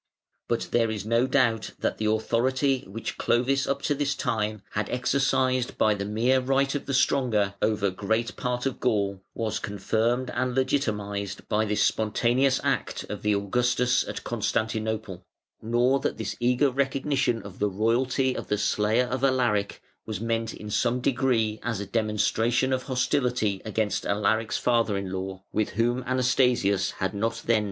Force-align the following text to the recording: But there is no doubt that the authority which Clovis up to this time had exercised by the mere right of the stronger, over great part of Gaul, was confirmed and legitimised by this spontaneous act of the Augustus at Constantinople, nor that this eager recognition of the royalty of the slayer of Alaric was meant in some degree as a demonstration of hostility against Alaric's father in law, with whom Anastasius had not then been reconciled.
But 0.47 0.69
there 0.71 0.89
is 0.89 1.05
no 1.05 1.27
doubt 1.27 1.73
that 1.81 1.99
the 1.99 2.07
authority 2.07 2.85
which 2.87 3.19
Clovis 3.19 3.67
up 3.67 3.83
to 3.83 3.93
this 3.93 4.15
time 4.15 4.63
had 4.71 4.89
exercised 4.89 5.77
by 5.77 5.93
the 5.93 6.05
mere 6.05 6.39
right 6.39 6.73
of 6.73 6.87
the 6.87 6.93
stronger, 6.95 7.53
over 7.61 7.91
great 7.91 8.35
part 8.35 8.65
of 8.65 8.79
Gaul, 8.79 9.21
was 9.35 9.59
confirmed 9.59 10.31
and 10.33 10.55
legitimised 10.57 11.47
by 11.47 11.65
this 11.65 11.83
spontaneous 11.83 12.59
act 12.63 13.03
of 13.09 13.21
the 13.21 13.35
Augustus 13.35 14.03
at 14.07 14.23
Constantinople, 14.23 15.23
nor 15.61 15.99
that 15.99 16.17
this 16.17 16.35
eager 16.39 16.71
recognition 16.71 17.43
of 17.43 17.59
the 17.59 17.69
royalty 17.69 18.35
of 18.35 18.47
the 18.47 18.57
slayer 18.57 19.05
of 19.05 19.23
Alaric 19.23 19.83
was 20.07 20.19
meant 20.19 20.51
in 20.51 20.71
some 20.71 20.99
degree 20.99 21.59
as 21.61 21.79
a 21.79 21.85
demonstration 21.85 22.73
of 22.73 22.81
hostility 22.81 23.61
against 23.65 24.07
Alaric's 24.07 24.57
father 24.57 24.97
in 24.97 25.11
law, 25.11 25.43
with 25.51 25.69
whom 25.77 26.01
Anastasius 26.07 26.89
had 26.93 27.13
not 27.13 27.33
then 27.33 27.33
been 27.33 27.49
reconciled. 27.49 27.59